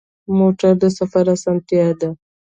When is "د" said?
0.81-0.85